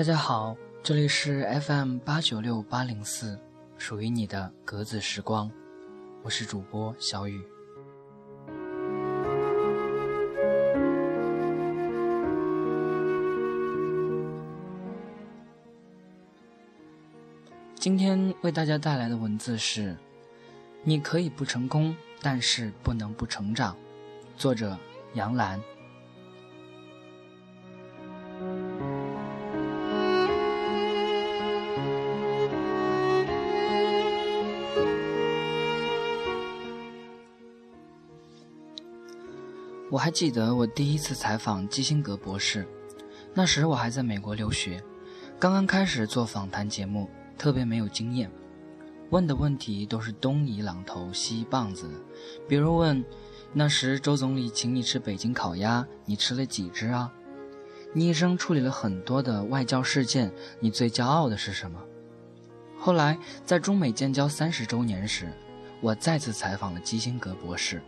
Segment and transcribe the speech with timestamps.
[0.00, 3.38] 大家好，这里是 FM 八九六八零四，
[3.76, 5.50] 属于你的格子时光，
[6.22, 7.38] 我是主播小雨。
[17.74, 19.94] 今天为大家带来的文字是：
[20.82, 23.76] 你可以不成功，但是不能不成长。
[24.34, 24.78] 作者
[25.12, 25.60] 杨澜。
[39.90, 42.64] 我还记得我第一次采访基辛格博士，
[43.34, 44.80] 那时我还在美国留学，
[45.36, 48.30] 刚刚开始做访谈节目，特别没有经验，
[49.10, 51.90] 问的问题都是东一榔头西一棒子，
[52.46, 53.04] 比如问，
[53.52, 57.12] 那时周总理请你吃北京烤鸭，你吃了几只啊？
[57.92, 61.82] 你一生处理了很多的外交事件，你最骄傲的是什么？
[62.78, 65.32] 后来在中美建交三十周年时，
[65.80, 67.82] 我再次采访了基辛格博士。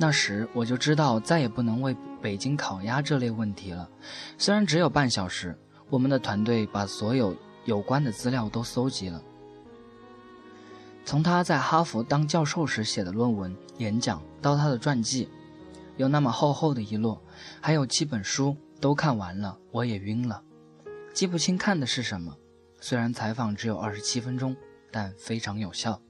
[0.00, 3.90] 那时我就知道再也不能为北京烤鸭这类问题了。
[4.38, 5.58] 虽然只有半小时，
[5.90, 9.20] 我们的团队把所有有关的资料都搜集了，
[11.04, 15.28] 从他在哈佛当教授时写的论文、演讲到他的传记，
[15.96, 17.20] 有那么厚厚的一摞，
[17.60, 20.40] 还有七本书都看完了，我也晕了，
[21.12, 22.36] 记不清看的是什么。
[22.80, 24.56] 虽然采访只有二十七分钟，
[24.92, 26.00] 但非常有效。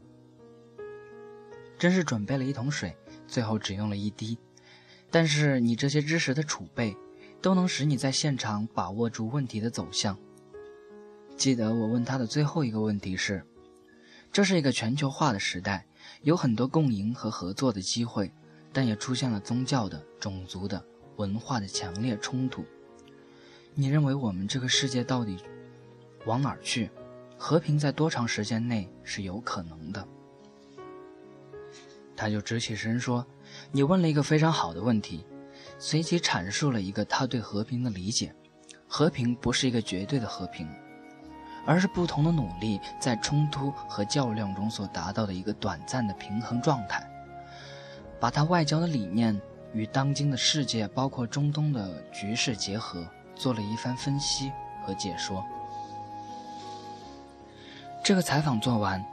[1.79, 2.95] 真是准备了一桶水。
[3.29, 4.37] 最后只用了一滴，
[5.11, 6.97] 但是你这些知识的储备，
[7.41, 10.19] 都能使你在现场把握住问题的走向。
[11.37, 13.45] 记得我问他的最后一个问题是：
[14.33, 15.87] 这是一个全球化的时代，
[16.23, 18.33] 有很多共赢和合作的机会，
[18.73, 20.85] 但也出现了宗教的、种族的、
[21.17, 22.65] 文化的强烈冲突。
[23.75, 25.37] 你认为我们这个世界到底
[26.25, 26.91] 往哪儿去？
[27.41, 30.09] 和平在多长时间内是有可能的？
[32.19, 33.25] 他就直起身说
[33.71, 35.25] ：“你问了一个非常好的问题。”
[35.79, 38.35] 随即阐述了一个他对和平的理解：
[38.89, 40.69] 和平不是一个绝对的和平，
[41.65, 47.09] 而是不同的努力在冲突和较量中所达到的一个短暂的平衡状态。
[48.19, 49.41] 把他外交的理念
[49.73, 53.07] 与当今的世界，包括中东的局势结合，
[53.37, 54.51] 做了一番分析
[54.85, 55.45] 和解说。
[58.03, 59.05] 这个采访做完。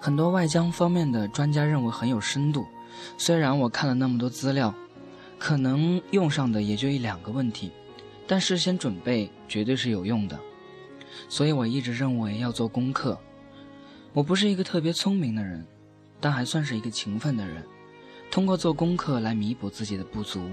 [0.00, 2.66] 很多外交方面的专家认为很有深度，
[3.16, 4.74] 虽然我看了那么多资料，
[5.38, 7.72] 可能用上的也就一两个问题，
[8.26, 10.38] 但事先准备绝对是有用的。
[11.28, 13.18] 所以我一直认为要做功课。
[14.12, 15.66] 我不是一个特别聪明的人，
[16.20, 17.62] 但还算是一个勤奋的人，
[18.30, 20.48] 通过做功课来弥补自己的不足。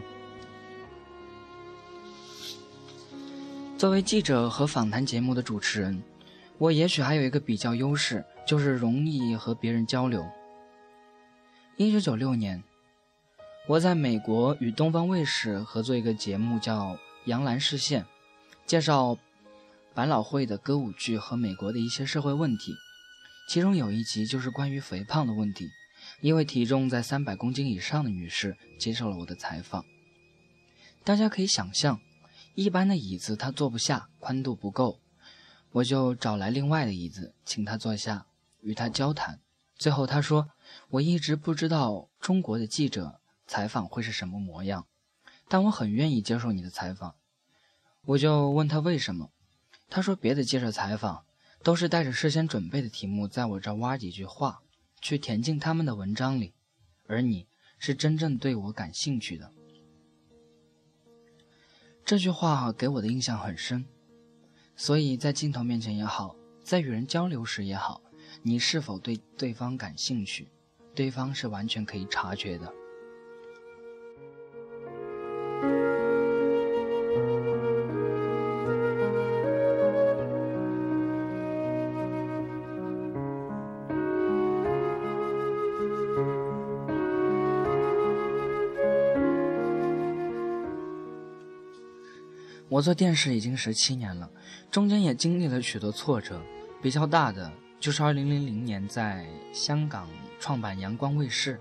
[3.78, 6.02] 作为记者和访谈节目的主持人。
[6.58, 10.26] 我也许还有一个比较优势，就是容易和别人交流。
[11.78, 12.64] 一九九六年，
[13.68, 16.94] 我在美国与东方卫视合作一个节目，叫
[17.26, 18.04] 《杨澜视线》，
[18.66, 19.18] 介绍
[19.94, 22.76] 百老汇的歌舞剧和美国的一些社会问题。
[23.50, 25.70] 其中有一集就是关于肥胖的问题，
[26.22, 29.84] 一位体重在三百公斤以上的女士接受了我的采访。
[31.04, 32.00] 大家可以想象，
[32.56, 35.00] 一般的椅子她坐不下，宽度不够。
[35.72, 38.26] 我就找来另外的椅子，请他坐下，
[38.66, 39.40] 与他交谈。
[39.78, 40.50] 最后他说
[40.90, 44.88] ：“我一直不知道中国的记者采访会是什么模样，
[45.48, 47.16] 但我很愿意接受你的采访。”
[48.08, 49.32] 我就问他为什么，
[49.90, 51.26] 他说：“别的记者采访
[51.62, 54.64] 都是带着事先准备的题目，在我这挖几句话，
[55.00, 56.54] 去填进他们的文章里，
[57.08, 59.52] 而你是真正对我感兴趣的。”
[62.04, 63.86] 这句话给我的印象很深。
[64.78, 68.02] 所以在镜头面前也好，在与人交流时也好，
[68.48, 70.48] 你是否对对方感兴趣，
[70.94, 72.72] 对方是完全可以察觉的。
[92.70, 94.30] 我做电视已经十七年了，
[94.70, 96.40] 中间也经历了许多挫折，
[96.80, 100.08] 比较大的就是二零零零年在香港
[100.40, 101.60] 创办阳光卫视。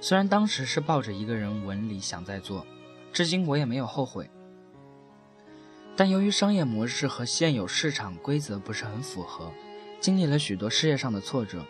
[0.00, 2.66] 虽然当时是抱着一个人文理想在做，
[3.12, 4.30] 至今我也没有后悔。
[5.96, 9.52] 但由于商业模式和现有市场规则不是很符合，
[10.00, 11.64] 经历了许多事业上的挫折，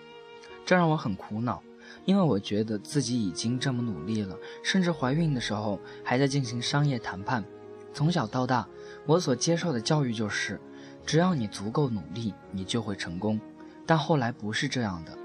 [0.66, 1.62] 这让我很苦恼，
[2.04, 7.42] 因为我觉得自己已经这么努力了，甚至怀孕的时候还在进行商业谈判。
[7.94, 8.68] 从小到大，
[9.06, 10.60] 我所接受的教育就是，
[11.08, 13.40] 只要你足够努力，你就会成功。
[13.86, 15.18] 但后来不是这样的。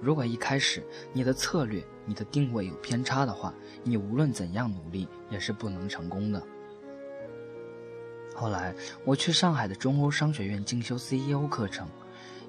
[0.00, 0.80] 如果一开始
[1.12, 3.52] 你的策略、你的定位有偏差的话，
[3.82, 6.40] 你无论怎样努力也是不能成功的。
[8.36, 8.72] 后来
[9.04, 11.88] 我去上海的中欧商学院进修 CEO 课程，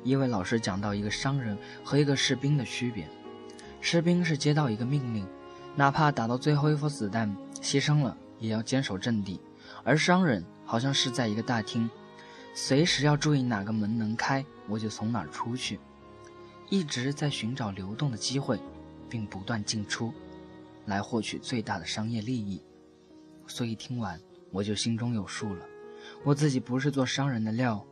[0.04, 3.10] 一位老师讲到一个商人和一个士兵的区别：
[3.82, 5.26] 士兵是接到一个命令，
[5.76, 9.40] 哪怕打到最后一颗子弹牺牲了，也要坚守阵地；
[9.84, 11.90] 而商人好像是在一个大厅，
[12.60, 15.80] 随时要注意哪个门能开，我就从哪儿出去。
[16.72, 18.60] 一直在寻找流动的机会，
[19.08, 20.12] 并不断进出，
[20.88, 22.60] 来获取最大的商业利益。
[23.46, 24.20] 所以听完
[24.52, 25.64] 我就心中有数了。
[26.24, 27.86] 我自己不是做商人的料，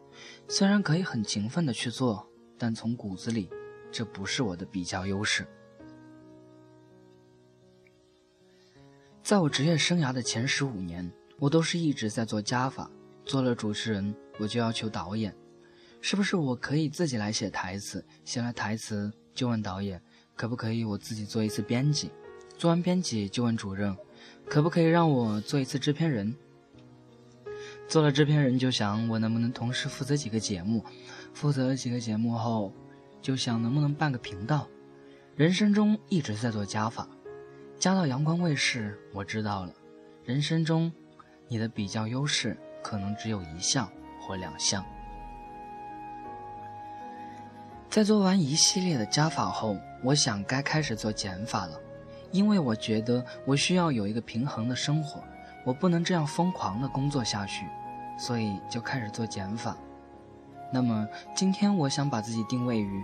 [0.48, 2.28] 虽然可以很勤奋的去做，
[2.58, 3.48] 但从骨子里，
[3.92, 5.46] 这不是我的比较优势。
[9.22, 12.90] 在我职业生涯的前十五年，我都是一直在做加法。
[13.24, 15.36] 做了主持人，我就要求导演。
[16.02, 18.06] 是不是我可以自己来写台词？
[18.24, 20.02] 写了台词就问导演，
[20.36, 22.12] 可不可以我自己做一次编辑？
[22.58, 23.96] 做完编辑就问主任，
[24.48, 26.36] 可不可以让我做一次制片人？
[27.88, 30.84] 做了制片人就想我能不能同时负责几个节目？
[31.34, 32.72] 负责几个节目后，
[33.22, 34.68] 就想能不能办个频道？
[35.36, 37.08] 人生中一直在做加法，
[37.78, 39.74] 加到阳光卫视，我知道了，
[40.24, 40.92] 人生中
[41.48, 43.92] 你的比较优势可能只有一项
[44.26, 44.84] 或两项。
[47.90, 51.80] 在做完一系列的加法后，我想该开始做减法了，
[52.32, 55.24] 因为我觉得我需要有一个平衡的生活，
[55.64, 57.66] 我不能这样疯狂的工作下去，
[58.20, 59.78] 所以就开始做减法。
[60.74, 63.02] 那么今天我想把自己定位于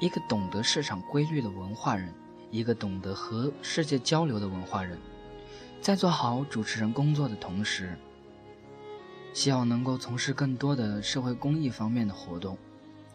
[0.00, 2.12] 一个懂得市场规律的文化人，
[2.50, 4.98] 一个懂得和世界交流的文化人，
[5.80, 7.96] 在做好主持人工作的同时，
[9.32, 12.56] 希望能够从事更多的社会公益方面的活动。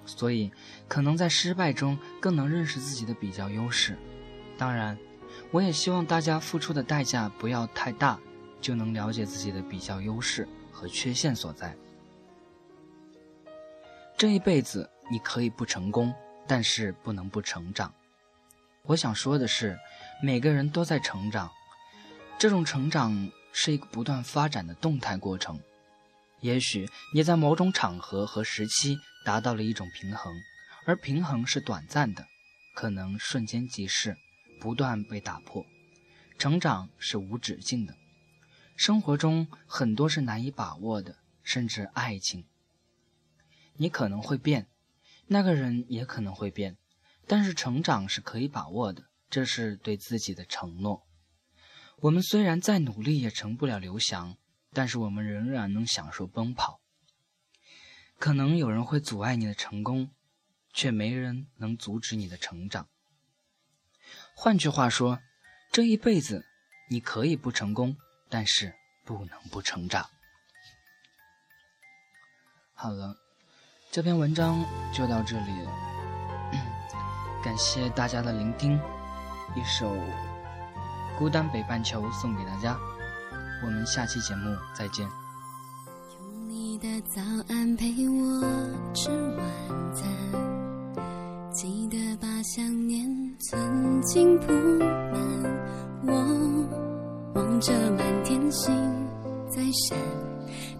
[0.06, 0.52] 所以，
[0.88, 3.98] 可能在失败中更能认识自己的比较优势。
[4.58, 4.98] 当然，
[5.52, 8.20] 我也希望大家付出的代价不要太大，
[8.62, 11.76] 就能了解自己的比较优势和缺陷所在。
[14.16, 16.14] 这一辈子你可以不成功，
[16.48, 17.92] 但是不能不成长。
[18.84, 19.76] 我想说的是，
[20.22, 21.50] 每个人都在成长，
[22.38, 25.60] 这种成长是一个不断发展的动态过程。
[26.42, 28.98] 也许你在某种场合和时期。
[29.26, 30.32] 达到了一种平衡，
[30.86, 32.28] 而平衡是短暂的，
[32.76, 34.16] 可能瞬间即逝，
[34.62, 35.66] 不断被打破。
[36.38, 37.96] 成长是无止境的，
[38.78, 42.46] 生活中很多是难以把握的，甚至爱情。
[43.78, 44.68] 你可能会变，
[45.26, 46.78] 那个人也可能会变，
[47.26, 51.08] 但是成长是可以把握的，这是对自己的承诺。
[52.02, 54.38] 我们虽然再努力也成不了刘翔，
[54.76, 56.82] 但是我们仍然能享受奔跑。
[58.20, 60.12] 可能有人会阻碍你的成功，
[60.74, 62.88] 却没人能阻止你的成长。
[64.36, 65.20] 换句话说，
[65.72, 66.46] 这一辈子
[66.90, 67.98] 你可以不成功，
[68.30, 70.10] 但是不能不成长。
[72.74, 73.16] 好了，
[73.92, 74.64] 这篇文章
[74.94, 75.72] 就到这里了，
[77.44, 78.80] 感谢大家的聆听。
[79.56, 79.96] 一首
[81.18, 82.78] 《孤单北半球》送给大家，
[83.64, 85.08] 我们下期节目再见。
[86.78, 88.42] 的早安陪我
[88.94, 89.40] 吃晚
[89.94, 90.08] 餐，
[91.52, 93.04] 记得把想念
[93.40, 95.18] 存进铺满。
[96.06, 96.14] 我
[97.34, 98.74] 望着满天星
[99.50, 99.98] 在闪，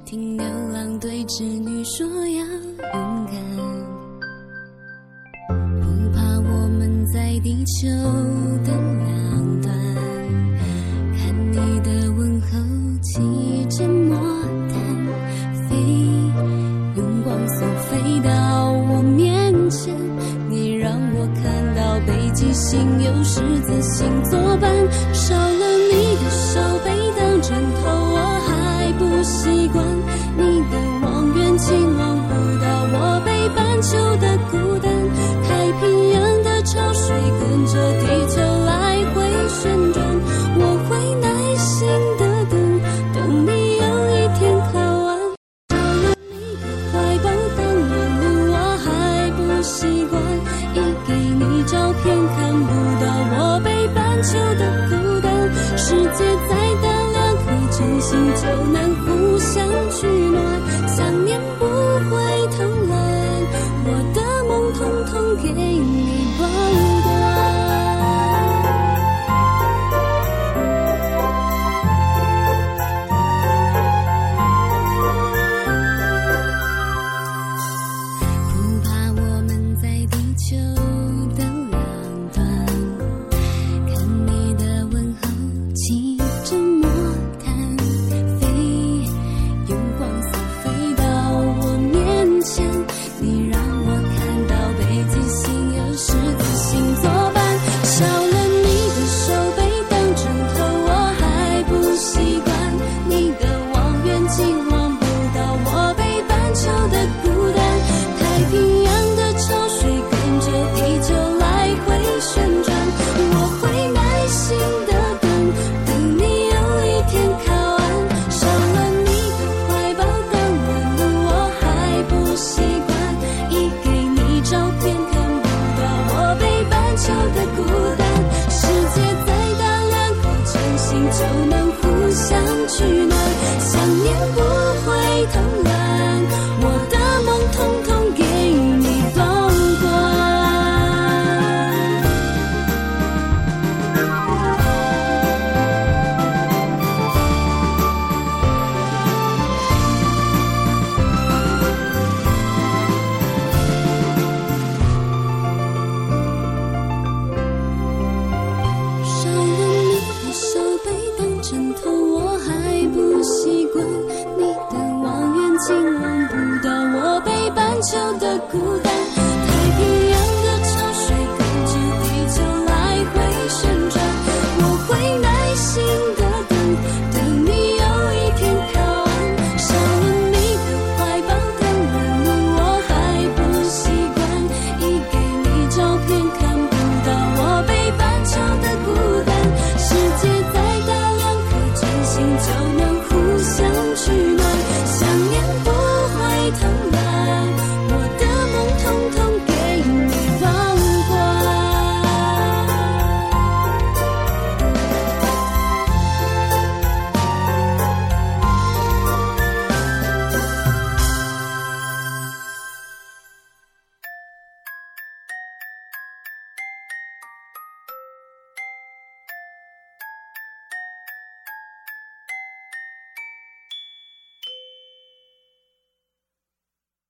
[0.06, 3.36] 听牛郎对织女说要勇敢，
[5.82, 7.88] 不怕我们在地球
[8.64, 8.72] 的。
[9.06, 9.45] 两